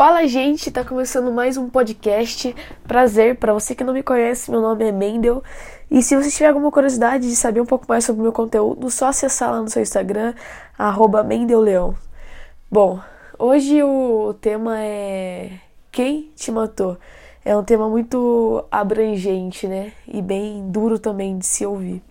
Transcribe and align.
Fala, 0.00 0.26
gente, 0.26 0.70
tá 0.70 0.82
começando 0.82 1.30
mais 1.30 1.58
um 1.58 1.68
podcast. 1.68 2.56
Prazer, 2.84 3.36
para 3.36 3.52
você 3.52 3.74
que 3.74 3.84
não 3.84 3.92
me 3.92 4.02
conhece, 4.02 4.50
meu 4.50 4.62
nome 4.62 4.82
é 4.82 4.90
Mendel. 4.90 5.42
E 5.90 6.02
se 6.02 6.16
você 6.16 6.30
tiver 6.30 6.46
alguma 6.48 6.70
curiosidade 6.70 7.28
de 7.28 7.36
saber 7.36 7.60
um 7.60 7.66
pouco 7.66 7.84
mais 7.86 8.06
sobre 8.06 8.20
o 8.20 8.22
meu 8.22 8.32
conteúdo, 8.32 8.90
só 8.90 9.08
acessar 9.08 9.50
lá 9.50 9.60
no 9.60 9.68
seu 9.68 9.82
Instagram, 9.82 10.32
@mendelleão. 11.26 11.94
Bom, 12.72 12.98
hoje 13.38 13.82
o 13.82 14.32
tema 14.40 14.80
é 14.80 15.58
quem 15.92 16.32
te 16.34 16.50
matou. 16.50 16.96
É 17.44 17.54
um 17.54 17.62
tema 17.62 17.86
muito 17.86 18.64
abrangente, 18.70 19.68
né? 19.68 19.92
E 20.08 20.22
bem 20.22 20.66
duro 20.70 20.98
também 20.98 21.36
de 21.36 21.44
se 21.44 21.66
ouvir. 21.66 22.02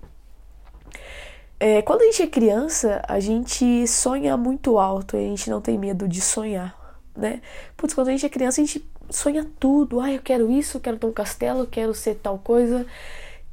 É, 1.60 1.82
quando 1.82 2.02
a 2.02 2.06
gente 2.06 2.22
é 2.22 2.28
criança, 2.28 3.02
a 3.08 3.20
gente 3.20 3.88
sonha 3.88 4.38
muito 4.38 4.78
alto, 4.78 5.18
a 5.18 5.20
gente 5.20 5.50
não 5.50 5.60
tem 5.60 5.76
medo 5.76 6.08
de 6.08 6.22
sonhar 6.22 6.79
né? 7.20 7.42
Putz, 7.78 7.94
quando 7.94 8.08
a 8.08 8.12
gente 8.12 8.26
é 8.26 8.30
criança, 8.30 8.62
a 8.62 8.66
gente 8.66 8.84
sonha 9.10 9.46
tudo. 9.60 10.00
Ah, 10.00 10.12
eu 10.12 10.22
quero 10.22 10.52
isso, 10.52 10.80
quero 10.80 10.98
ter 10.98 11.06
um 11.06 11.12
castelo, 11.12 11.68
quero 11.68 11.94
ser 11.94 12.16
tal 12.16 12.40
coisa, 12.40 12.86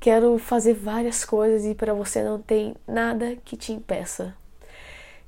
quero 0.01 0.39
fazer 0.39 0.75
várias 0.75 1.25
coisas 1.25 1.65
e 1.65 1.75
para 1.75 1.93
você 1.93 2.23
não 2.23 2.41
tem 2.41 2.75
nada 2.87 3.37
que 3.45 3.57
te 3.57 3.73
impeça. 3.73 4.35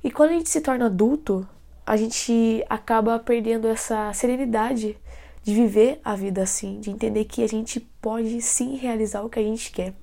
E 0.03 0.09
quando 0.09 0.29
a 0.31 0.33
gente 0.33 0.49
se 0.49 0.61
torna 0.61 0.85
adulto, 0.85 1.47
a 1.85 1.97
gente 1.97 2.63
acaba 2.69 3.19
perdendo 3.19 3.67
essa 3.67 4.13
serenidade 4.13 4.97
de 5.43 5.53
viver 5.53 5.99
a 6.03 6.15
vida 6.15 6.43
assim, 6.43 6.79
de 6.79 6.89
entender 6.91 7.25
que 7.25 7.43
a 7.43 7.47
gente 7.47 7.79
pode 8.01 8.41
sim 8.41 8.75
realizar 8.75 9.23
o 9.23 9.29
que 9.29 9.39
a 9.39 9.43
gente 9.43 9.71
quer. 9.71 9.93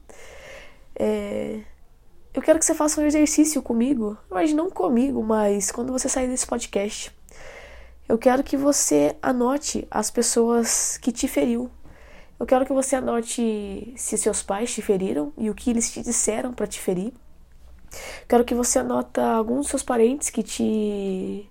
É... 0.94 1.60
Eu 2.34 2.42
quero 2.42 2.58
que 2.58 2.64
você 2.66 2.74
faça 2.74 3.00
um 3.00 3.06
exercício 3.06 3.62
comigo, 3.62 4.18
mas 4.30 4.52
não 4.52 4.68
comigo, 4.68 5.22
mas 5.22 5.70
quando 5.70 5.92
você 5.92 6.06
sair 6.06 6.28
desse 6.28 6.46
podcast 6.46 7.15
eu 8.08 8.16
quero 8.16 8.42
que 8.42 8.56
você 8.56 9.16
anote 9.20 9.86
as 9.90 10.10
pessoas 10.10 10.96
que 10.98 11.10
te 11.10 11.26
feriu. 11.26 11.70
Eu 12.38 12.46
quero 12.46 12.64
que 12.64 12.72
você 12.72 12.96
anote 12.96 13.94
se 13.96 14.16
seus 14.18 14.42
pais 14.42 14.72
te 14.72 14.82
feriram 14.82 15.32
e 15.36 15.50
o 15.50 15.54
que 15.54 15.70
eles 15.70 15.90
te 15.90 16.02
disseram 16.02 16.52
para 16.52 16.66
te 16.66 16.78
ferir. 16.78 17.12
Quero 18.28 18.44
que 18.44 18.54
você 18.54 18.78
anota 18.78 19.22
alguns 19.22 19.60
dos 19.60 19.68
seus 19.68 19.82
parentes 19.82 20.30
que 20.30 20.42
te 20.42 21.48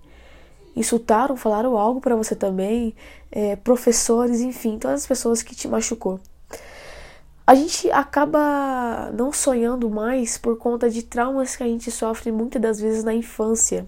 insultaram, 0.74 1.36
falaram 1.36 1.76
algo 1.76 2.00
para 2.00 2.14
você 2.14 2.36
também, 2.36 2.94
é, 3.32 3.56
professores, 3.56 4.40
enfim, 4.40 4.78
todas 4.78 5.02
as 5.02 5.06
pessoas 5.06 5.42
que 5.42 5.54
te 5.54 5.66
machucou. 5.66 6.20
A 7.46 7.54
gente 7.54 7.90
acaba 7.90 9.10
não 9.12 9.32
sonhando 9.32 9.88
mais 9.88 10.36
por 10.36 10.58
conta 10.58 10.90
de 10.90 11.02
traumas 11.02 11.54
que 11.54 11.62
a 11.62 11.66
gente 11.66 11.90
sofre 11.90 12.32
muitas 12.32 12.60
das 12.60 12.80
vezes 12.80 13.04
na 13.04 13.14
infância. 13.14 13.86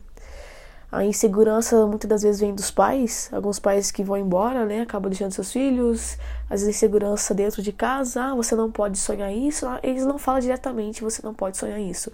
A 0.91 1.05
insegurança 1.05 1.86
muitas 1.86 2.08
das 2.08 2.22
vezes 2.22 2.41
vem 2.41 2.55
dos 2.55 2.70
pais, 2.70 3.28
alguns 3.31 3.58
pais 3.58 3.91
que 3.91 4.03
vão 4.03 4.17
embora, 4.17 4.64
né, 4.64 4.81
acabam 4.81 5.11
deixando 5.11 5.33
seus 5.33 5.53
filhos, 5.53 6.17
às 6.48 6.62
vezes 6.62 6.77
insegurança 6.77 7.34
dentro 7.34 7.61
de 7.61 7.72
casa, 7.72 8.25
ah, 8.25 8.34
você 8.34 8.56
não 8.56 8.72
pode 8.72 8.97
sonhar 8.97 9.30
isso, 9.30 9.67
ah, 9.67 9.78
eles 9.83 10.06
não 10.06 10.19
falam 10.19 10.41
diretamente, 10.41 11.03
você 11.03 11.20
não 11.22 11.34
pode 11.34 11.58
sonhar 11.58 11.78
isso, 11.78 12.11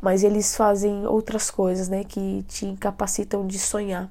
mas 0.00 0.24
eles 0.24 0.56
fazem 0.56 1.06
outras 1.06 1.50
coisas, 1.50 1.90
né, 1.90 2.02
que 2.02 2.42
te 2.48 2.64
incapacitam 2.64 3.46
de 3.46 3.58
sonhar. 3.58 4.10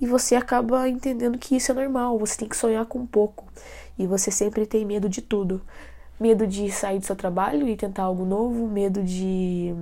E 0.00 0.06
você 0.06 0.36
acaba 0.36 0.88
entendendo 0.88 1.36
que 1.36 1.54
isso 1.54 1.70
é 1.70 1.74
normal, 1.74 2.18
você 2.18 2.38
tem 2.38 2.48
que 2.48 2.56
sonhar 2.56 2.86
com 2.86 3.04
pouco, 3.04 3.44
e 3.98 4.06
você 4.06 4.30
sempre 4.30 4.64
tem 4.64 4.86
medo 4.86 5.06
de 5.06 5.20
tudo. 5.20 5.60
Medo 6.18 6.46
de 6.46 6.70
sair 6.70 6.98
do 6.98 7.04
seu 7.04 7.16
trabalho 7.16 7.68
e 7.68 7.76
tentar 7.76 8.04
algo 8.04 8.24
novo, 8.24 8.66
medo 8.66 9.02
de 9.02 9.74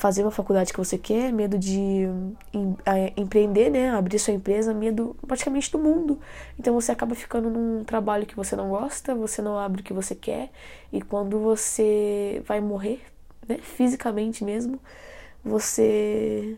fazer 0.00 0.22
uma 0.22 0.30
faculdade 0.30 0.72
que 0.72 0.78
você 0.78 0.96
quer, 0.96 1.30
medo 1.30 1.58
de 1.58 2.06
empreender, 3.14 3.68
né, 3.68 3.90
abrir 3.90 4.18
sua 4.18 4.32
empresa, 4.32 4.72
medo 4.72 5.14
praticamente 5.26 5.70
do 5.70 5.78
mundo. 5.78 6.18
Então 6.58 6.72
você 6.72 6.90
acaba 6.90 7.14
ficando 7.14 7.50
num 7.50 7.84
trabalho 7.84 8.24
que 8.24 8.34
você 8.34 8.56
não 8.56 8.70
gosta, 8.70 9.14
você 9.14 9.42
não 9.42 9.58
abre 9.58 9.82
o 9.82 9.84
que 9.84 9.92
você 9.92 10.14
quer 10.14 10.50
e 10.90 11.02
quando 11.02 11.38
você 11.38 12.42
vai 12.46 12.62
morrer, 12.62 13.02
né, 13.46 13.58
fisicamente 13.58 14.42
mesmo, 14.42 14.80
você 15.44 16.56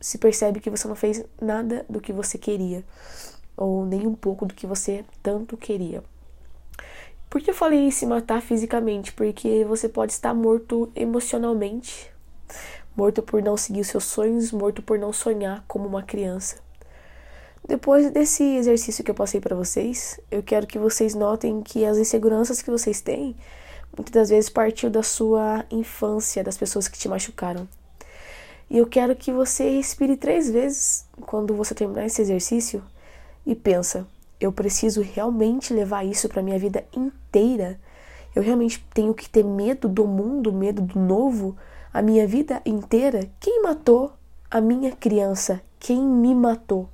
se 0.00 0.16
percebe 0.16 0.60
que 0.60 0.70
você 0.70 0.86
não 0.86 0.94
fez 0.94 1.24
nada 1.42 1.84
do 1.90 2.00
que 2.00 2.12
você 2.12 2.38
queria 2.38 2.84
ou 3.56 3.84
nem 3.84 4.06
um 4.06 4.14
pouco 4.14 4.46
do 4.46 4.54
que 4.54 4.68
você 4.68 5.04
tanto 5.20 5.56
queria. 5.56 6.00
Por 7.28 7.40
que 7.40 7.50
eu 7.50 7.54
falei 7.54 7.90
se 7.90 8.06
matar 8.06 8.40
fisicamente? 8.40 9.12
Porque 9.12 9.64
você 9.64 9.88
pode 9.88 10.12
estar 10.12 10.32
morto 10.32 10.92
emocionalmente, 10.94 12.14
morto 12.96 13.22
por 13.22 13.42
não 13.42 13.56
seguir 13.56 13.84
seus 13.84 14.04
sonhos, 14.04 14.52
morto 14.52 14.82
por 14.82 14.98
não 14.98 15.12
sonhar 15.12 15.64
como 15.68 15.86
uma 15.86 16.02
criança. 16.02 16.56
Depois 17.66 18.10
desse 18.10 18.42
exercício 18.42 19.02
que 19.02 19.10
eu 19.10 19.14
passei 19.14 19.40
para 19.40 19.56
vocês, 19.56 20.20
eu 20.30 20.42
quero 20.42 20.66
que 20.66 20.78
vocês 20.78 21.14
notem 21.14 21.62
que 21.62 21.84
as 21.84 21.98
inseguranças 21.98 22.62
que 22.62 22.70
vocês 22.70 23.00
têm 23.00 23.36
muitas 23.96 24.12
das 24.12 24.28
vezes 24.28 24.50
partiu 24.50 24.90
da 24.90 25.02
sua 25.02 25.64
infância, 25.70 26.44
das 26.44 26.56
pessoas 26.56 26.86
que 26.86 26.98
te 26.98 27.08
machucaram. 27.08 27.66
E 28.68 28.78
eu 28.78 28.86
quero 28.86 29.16
que 29.16 29.32
você 29.32 29.70
respire 29.70 30.16
três 30.16 30.50
vezes 30.50 31.06
quando 31.22 31.54
você 31.54 31.74
terminar 31.74 32.06
esse 32.06 32.20
exercício 32.20 32.82
e 33.44 33.54
pensa: 33.54 34.06
eu 34.40 34.52
preciso 34.52 35.00
realmente 35.02 35.72
levar 35.72 36.04
isso 36.04 36.28
para 36.28 36.42
minha 36.42 36.58
vida 36.58 36.84
inteira? 36.94 37.78
Eu 38.34 38.42
realmente 38.42 38.84
tenho 38.92 39.14
que 39.14 39.30
ter 39.30 39.44
medo 39.44 39.88
do 39.88 40.06
mundo, 40.06 40.52
medo 40.52 40.82
do 40.82 40.98
novo? 40.98 41.56
A 41.96 42.02
minha 42.02 42.26
vida 42.26 42.60
inteira, 42.66 43.26
quem 43.40 43.62
matou 43.62 44.12
a 44.50 44.60
minha 44.60 44.92
criança? 44.92 45.62
Quem 45.80 45.98
me 45.98 46.34
matou? 46.34 46.90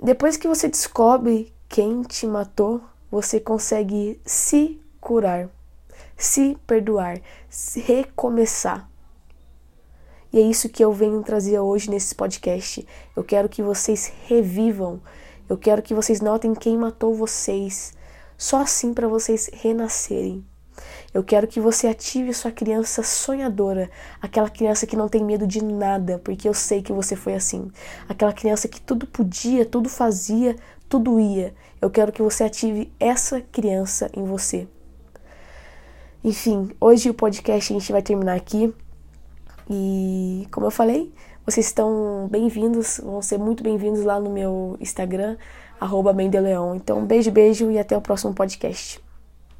Depois 0.00 0.36
que 0.36 0.46
você 0.46 0.68
descobre 0.68 1.52
quem 1.68 2.02
te 2.02 2.24
matou, 2.24 2.80
você 3.10 3.40
consegue 3.40 4.20
se 4.24 4.80
curar, 5.00 5.48
se 6.16 6.56
perdoar, 6.68 7.20
se 7.50 7.80
recomeçar. 7.80 8.88
E 10.32 10.38
é 10.38 10.42
isso 10.42 10.68
que 10.68 10.84
eu 10.84 10.92
venho 10.92 11.24
trazer 11.24 11.58
hoje 11.58 11.90
nesse 11.90 12.14
podcast. 12.14 12.86
Eu 13.16 13.24
quero 13.24 13.48
que 13.48 13.60
vocês 13.60 14.12
revivam. 14.28 15.00
Eu 15.48 15.58
quero 15.58 15.82
que 15.82 15.94
vocês 15.94 16.20
notem 16.20 16.54
quem 16.54 16.78
matou 16.78 17.12
vocês. 17.12 17.92
Só 18.38 18.58
assim 18.58 18.94
para 18.94 19.08
vocês 19.08 19.50
renascerem. 19.52 20.46
Eu 21.12 21.22
quero 21.22 21.46
que 21.46 21.60
você 21.60 21.86
ative 21.86 22.34
sua 22.34 22.50
criança 22.50 23.02
sonhadora, 23.02 23.90
aquela 24.20 24.50
criança 24.50 24.86
que 24.86 24.96
não 24.96 25.08
tem 25.08 25.24
medo 25.24 25.46
de 25.46 25.62
nada, 25.62 26.18
porque 26.18 26.48
eu 26.48 26.54
sei 26.54 26.82
que 26.82 26.92
você 26.92 27.14
foi 27.14 27.34
assim. 27.34 27.70
Aquela 28.08 28.32
criança 28.32 28.68
que 28.68 28.80
tudo 28.80 29.06
podia, 29.06 29.64
tudo 29.64 29.88
fazia, 29.88 30.56
tudo 30.88 31.20
ia. 31.20 31.54
Eu 31.80 31.90
quero 31.90 32.10
que 32.10 32.22
você 32.22 32.44
ative 32.44 32.92
essa 32.98 33.40
criança 33.40 34.10
em 34.14 34.24
você. 34.24 34.66
Enfim, 36.22 36.70
hoje 36.80 37.10
o 37.10 37.14
podcast 37.14 37.72
a 37.72 37.78
gente 37.78 37.92
vai 37.92 38.02
terminar 38.02 38.34
aqui. 38.34 38.74
E 39.68 40.48
como 40.50 40.66
eu 40.66 40.70
falei, 40.70 41.12
vocês 41.44 41.66
estão 41.66 42.26
bem-vindos, 42.30 42.98
vão 43.04 43.20
ser 43.20 43.38
muito 43.38 43.62
bem-vindos 43.62 44.02
lá 44.02 44.18
no 44.18 44.30
meu 44.30 44.78
Instagram, 44.80 45.36
arroba 45.78 46.14
Mendeleon. 46.14 46.74
Então, 46.74 47.04
beijo, 47.04 47.30
beijo 47.30 47.70
e 47.70 47.78
até 47.78 47.94
o 47.94 48.00
próximo 48.00 48.32
podcast. 48.32 49.03